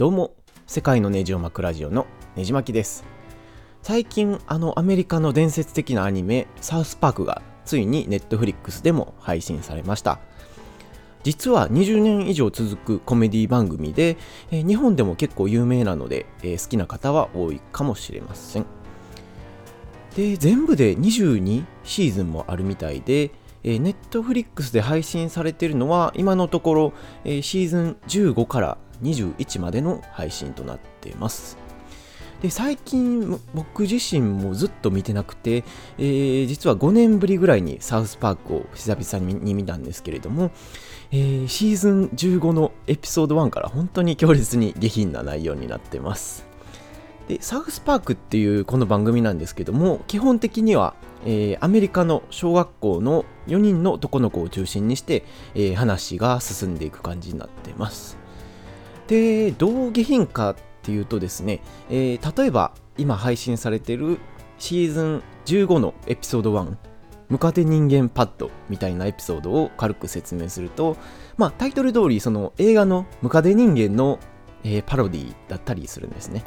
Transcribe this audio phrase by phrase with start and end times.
[0.00, 0.34] どうも。
[0.66, 3.04] 世界のネジを巻くラジオのネジ巻きです。
[3.82, 10.18] 最近あのアメリカの伝説的なアニメサウスパークがついにネットフリックスでも配信されました。
[11.22, 14.16] 実は20年以上続くコメディ番組で、
[14.50, 18.64] え日本でも結構有名なので、え好きな方は多いかもしれません。
[20.16, 23.32] で全部で22シーズンもあるみたいで、
[23.64, 26.92] え、ネットフリックスで配信されているのは今のところ、
[27.26, 31.58] えーシーズン15から21までの配信となっています。
[32.42, 35.62] で最近僕自身もずっと見てなくて、
[35.98, 40.50] えー実は5年ぶりぐらいにサウスパークを久々に見たんですけれども、
[41.10, 46.46] えーシーズン15のエピソード1から本当に強烈に下品な内容になってます。
[47.28, 50.94] でサウスパークっていうこの番組なんですけども基本的には、
[51.26, 55.24] えーアメリカの小学校の4人の男の子を中心にして、
[55.54, 58.19] えー話が進んでいく感じになってます。
[59.10, 61.60] でどう下品かっていうとですね、
[61.90, 64.20] えー例えば今配信されてる
[64.58, 66.76] シーズン15のエピソード1
[67.28, 70.96] ムカデ人間パッドみたいなエピソードを軽く説明すると、
[71.36, 74.20] まあ、タイトル通りその映画のムカデ人間の、
[74.62, 76.44] えーパロディだったりするんですね。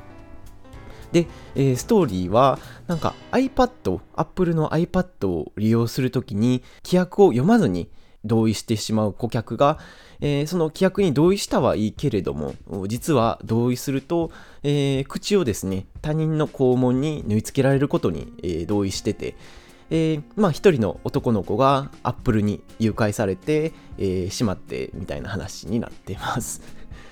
[1.12, 7.90] で、えーストーリーはなんか iPad、Apple の iPad を利用するときに規約を読まずに
[8.26, 9.80] 同意してしまう顧客が、
[10.22, 12.56] えーその規約に同意したはいいけれども、
[12.88, 14.32] 実は同意すると、
[14.64, 19.36] えー口をですね、他人の肛門に縫い付けられることに、えー同意してて、
[19.90, 26.62] えーまあ一人の男の子が Apple に誘拐されて、えーしまってみたいな話になっています。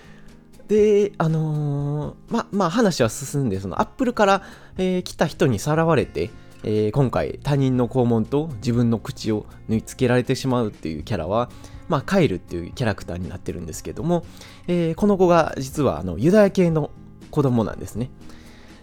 [0.70, 4.44] で、あのーま、まあ話は進んで、そのアップルから、
[4.78, 6.30] えー来た人にさらわれて、
[6.64, 11.50] えー今回他人の肛門と自分の口を縫い付けられてしまうっていうキャラは、
[11.90, 14.26] まあ、カイルっていうキャラクターになってるんですけども、
[14.68, 16.92] えーこの子が実はあのユダヤ系の
[17.32, 18.10] 子供なんですね。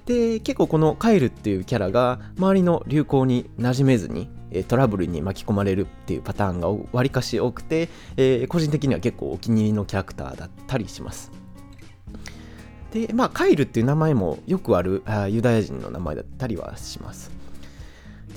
[0.06, 4.30] で、結構このカイルっていうキャラが周りの流行に馴染めずに、
[4.66, 11.30] トラブルに巻き込まれるっていうパターンがわりかし多くて、えー個人的には結構お気に入りのキャラクターだったりします。
[12.92, 17.30] で、まあ、カイルっていう名前もよくあるあユダヤ人の名前だったりはします。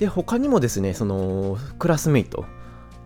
[0.02, 2.44] で、他にもですね、そのクラスメイト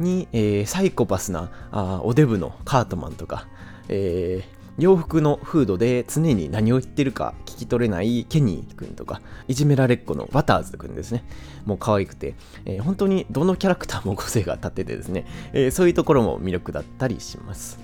[0.00, 3.46] に、えーサイコパスなあおデブのカートマンとか、
[3.90, 11.22] えー洋服のフードで常に何を言ってるか聞き取れないケニー君とか、いじめられっ子のバターズ君ですね。
[11.66, 17.78] もう可愛くて、えー本当にどのキャラクターも個性が立っててですね、えーそういうところも魅力だったりします。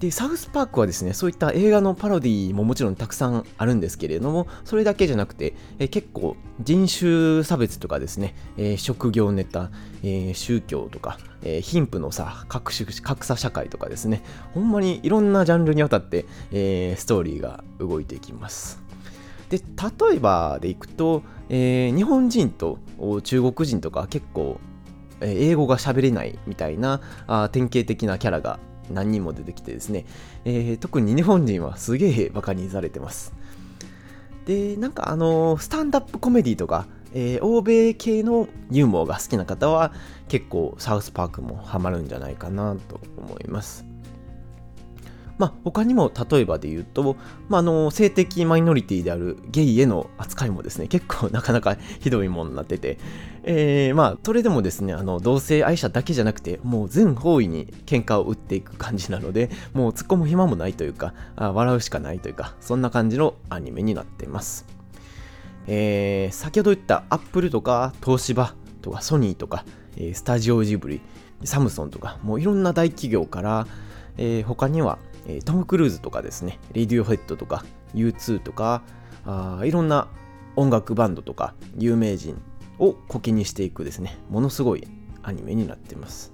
[0.00, 9.70] で、サウスパークはですね、そういった映画のパロディももちろんたくさんあるんですけれども、それだけじゃなくて、え結構人種差別とかですね、え職業ネタ、
[10.02, 18.82] え宗教とか、え貧富のさ格種格差社会とかですね、ほんまにいろんなジャンルにわたって、えストーリーが動いていきます。
[19.48, 22.78] で、例えばでいくと、えー日本人と
[23.22, 24.60] 中国人とか結構
[25.22, 28.58] 英語が喋れないみたいなあ典型的なキャラが
[28.90, 30.04] 何人も出てきてですね、
[30.44, 33.32] えー特に日本人はすげえバカにされてます。
[34.44, 39.92] で、なんかあのースタンダップコメディとか、えー欧米系のユーモアが好きな方は
[40.28, 43.84] 結構サウスパークもハマるんじゃないかなと思います。
[45.38, 47.14] まあ、他にも例えばで言うと、
[47.50, 52.98] まあ、あの性的マイノリティであるゲイへの扱いもですね結構なかなかひどいものになってて、
[53.48, 64.66] えーまあそれでもですねあの同性愛者だけじゃなくてもう全方位に喧嘩を売っていく感じなのでもう突っ込む暇もないというかあ笑うしかないというかそんな感じのアニメになっています、
[65.68, 69.64] えー先ほど言ったアップルとか東芝とかソニーとか、
[69.96, 71.00] えスタジオジブリ
[71.44, 73.66] サムソンとかもういろんな大企業から、
[74.16, 74.98] えー他には、
[75.28, 77.64] えトム・クルーズとかですねレディオヘッドとか
[77.94, 78.82] U2 とか
[79.24, 80.08] あいろんな
[80.56, 82.40] 音楽バンドとか有名人
[82.78, 84.86] をコケにしていくですねものすごい
[85.22, 86.32] アニメになっています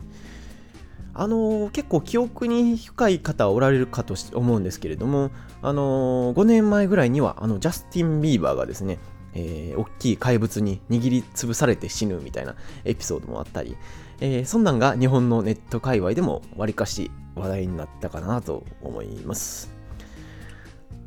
[1.14, 5.30] あのー結構記憶に深い方おられるかと思うんですけれども、
[5.60, 8.98] あのー5年前ぐらいにはあのジャスティン・ビーバーがですね、
[9.34, 12.54] えー大きい怪物に握りつぶされて死ぬみたいな
[12.84, 13.76] エピソードもあったり、
[14.20, 19.70] えーそんなんが日本のネット界隈でもわりかし話題になったかなと思います。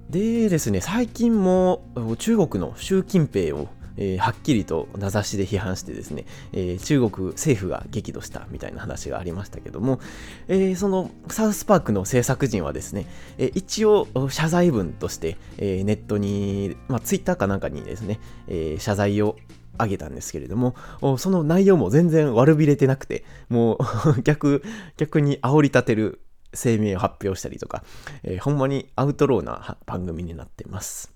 [0.10, 1.84] でですね、最近も
[2.20, 10.00] 中国の習近平を、えーはっきりと名指しで批判してですね、えー中国政府が激怒したみたいな話がありましたけども、
[10.48, 13.08] えーそのサウスパークの制作陣はですね、
[13.38, 19.38] え一応謝罪文として、えネットに、まあ、ツイッターかなんかにですね、え謝罪を
[19.78, 20.76] あげたんですけれども、
[21.18, 23.76] その内容も全然悪びれてなくて、も
[24.18, 24.64] う 逆、
[24.98, 26.22] 逆に煽り立てる
[26.54, 27.84] 声明を発表したりとか、
[28.24, 31.15] えー、ほんまにアウトローな番組になってます。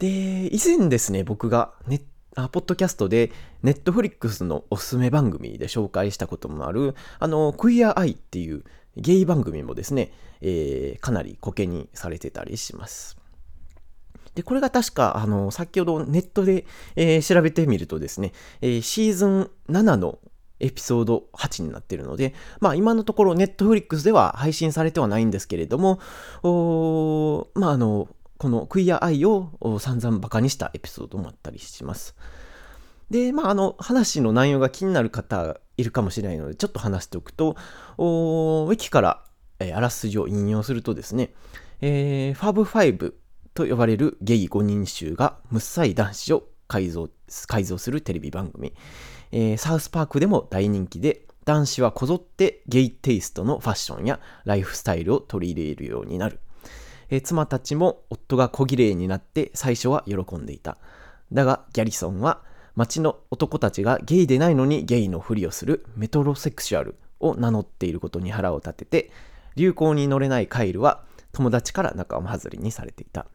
[0.00, 2.00] で、以前ですね、僕がネ
[2.34, 3.30] あポッドキャストで、
[3.62, 8.64] ネットフリックスのおすすめ番組で紹介したこともある、あの、クイアアイっていう
[8.96, 13.18] ゲイ番組もですね、えー、かなりコケにされてたりします。
[14.34, 16.64] で、これが確か、あの、先ほどネットで、
[16.96, 18.32] えー、調べてみるとですね、
[18.62, 20.18] えー、シーズン7の
[20.60, 25.98] エピソード8になってるので、まあ今のところネットフリックスでは配信されてはないんですけれども、
[27.54, 28.08] まああの、
[28.40, 32.16] このクイア愛を散々バカにしたエピソードもあったりします。
[33.10, 37.54] で、まああの話の内容が気になる方いるかもしれないので、ちょっと話しておくと、
[37.98, 39.22] おウィキから、
[39.58, 41.34] えー、あらすじを引用するとですね、
[41.82, 43.12] えー、ファブ5
[43.52, 47.10] と呼ばれるゲイ5人衆がむっさい男子を改造
[47.46, 48.72] 改造するテレビ番組、
[49.32, 56.40] えー、サウスパークでも大人気で男子はこぞってゲイテイストのファッションやライフスタイルを取り入れるようになる、
[57.10, 60.78] えー、妻たちも夫が小綺麗になって最初は喜んでいた
[61.32, 62.42] だがギャリソンは
[62.74, 69.10] 街の男たちがゲイでないのにゲイのふりをするメトロセクシュアルを名乗っていることに腹を立てて
[69.56, 71.02] 流行に乗れないカイルは
[71.32, 73.26] 友達から仲間外れにされていた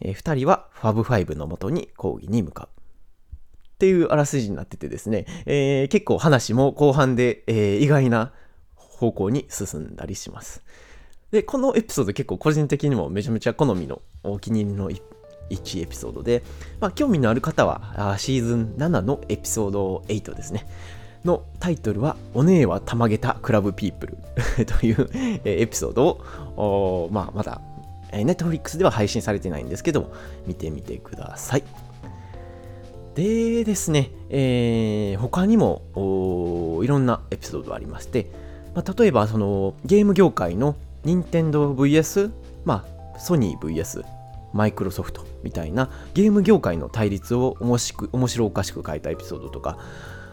[0.00, 2.68] えー、2人は Fab Five のもとに抗議に向かう。
[2.68, 8.32] っていうあらすじになっててですね、えー、結構話も後半で、えー、意外な
[8.74, 10.64] 方向に進んだりします。
[11.30, 16.42] で、このエピソード結構個人的にもめちゃめちゃ好みのお気に入りの1エピソードで、
[16.80, 20.66] まあ、興味のある方はあシーズン7のエピソード8ですね。
[21.24, 24.18] のタイトルは「お姉はたまげたクラブピープル」
[24.66, 25.10] という
[25.44, 26.06] エピソード
[26.56, 27.60] を、まあ、まだ
[28.12, 30.12] えー、Netflix では配信されてないんですけども、
[30.46, 31.64] 見てみてください。
[33.14, 35.82] でですね、えー、他にも
[36.84, 38.30] いろんなエピソードありまして、
[38.76, 42.32] まあ、例えばそのゲーム業界の任天堂 VS、
[42.64, 42.84] ま
[43.14, 44.04] あ、ソニー VS
[44.52, 49.78] マイクロソフトみたいなゲーム業界の対立を面白おかしく変えたエピソードとか、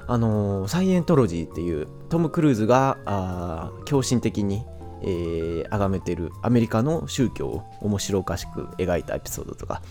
[0.08, 4.66] あのー、サイエントロジーっていうトム・クルーズが狂信的に
[5.02, 9.82] えー、崇めてるアメリカの宗教を面白おかしく描いたエピソードとか、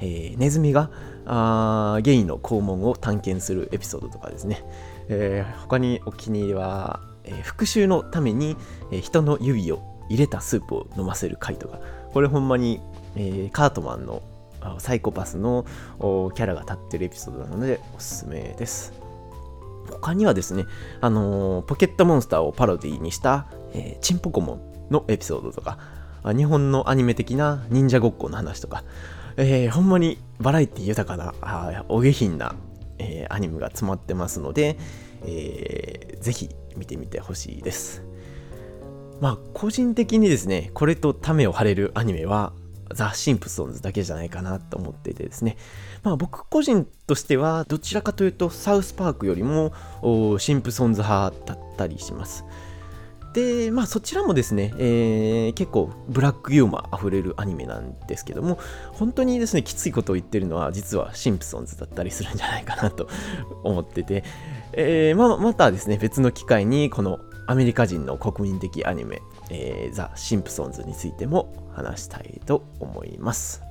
[0.00, 0.90] えー、ネズミが
[1.24, 4.64] あゲイの肛門を探検するエピソードとかですね、
[5.08, 8.56] えー、他にお気に入りは、えー、復讐のために、
[8.90, 11.80] えー、人の指を入れたスープを飲ませる回とか
[12.12, 12.80] これほんまに、
[13.14, 14.22] えー、カートマンの
[14.78, 15.64] サイコパスの
[15.98, 18.92] キャラが立ってるエピソードなのでおすすめです。
[19.90, 20.64] 他にはですね、
[21.00, 25.78] あのー、ポケットモンスターをパロディにした、えー、チンポコモンのエピソードとか、
[26.24, 28.82] 日本のアニメ的な忍者ごっこの話とか、
[29.36, 32.56] えー、ほんまにバラエティ豊かな、あお下品な、
[32.98, 34.76] えー、アニメが詰まってますので、
[35.22, 38.02] えー、ぜひ見てみてほしいです。
[39.20, 42.52] まあ、個人的にですね、これとためを張れるアニメは、
[42.94, 45.56] ザ・シンプソンズだけじゃないかなと思っていてですね、
[46.02, 49.72] まあ、僕個人としてはどちらかというとサウスパークよりも
[50.38, 52.44] シンプソンズ派だったりします。
[53.32, 58.58] で、まあそちらもですね、えー、結構ブラックユーモア溢れるアニメなんですけども、
[58.92, 63.08] 本当にですね、きついことを言ってるのは実はシンプソンズだったりするんじゃないかなと
[63.62, 64.24] 思ってて、
[64.72, 73.62] えー、ままたですね、別の機会にこのアメリカ人の国民的アニメ、えー、ザ・シンプソンズについても話したいと思います。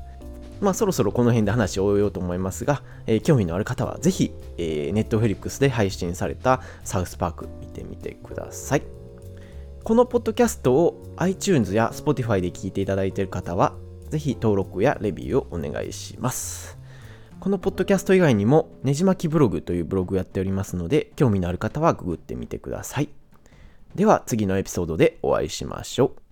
[0.62, 8.84] まあそろそろこの辺で話を終えようと思いますが、えー、興味のある方はぜひ、えー、ネットフリックスで配信されたサウスパーク見てみてください。
[9.84, 13.75] このポッドキャストを iTunes や Spotify で聞いていただいている方は、
[14.10, 16.79] ぜひ登録やレビューをお願いします。
[17.39, 23.10] このポッドキャスト以外にも、ねじまきブログというブログをやっておりますので、興味のある方はググってみてください。
[23.96, 26.25] では次のエピソードでお会いしましょう。